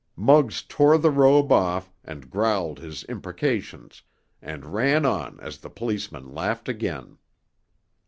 Muggs 0.15 0.63
tore 0.63 0.97
the 0.97 1.11
robe 1.11 1.51
off 1.51 1.91
and 2.03 2.31
growled 2.31 2.79
his 2.79 3.03
imprecations, 3.07 4.01
and 4.41 4.73
ran 4.73 5.05
on 5.05 5.39
as 5.41 5.59
the 5.59 5.69
policeman 5.69 6.33
laughed 6.33 6.67
again. 6.67 7.19